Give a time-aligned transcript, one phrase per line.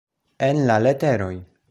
[0.47, 1.31] En la leteroj.